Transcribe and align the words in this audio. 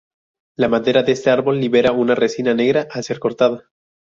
La 0.57 0.67
madera 0.67 1.03
de 1.03 1.11
este 1.11 1.29
árbol 1.29 1.59
libera 1.59 1.91
una 1.91 2.15
resina 2.15 2.55
negra 2.55 2.87
al 2.89 3.03
ser 3.03 3.19
cortada. 3.19 3.69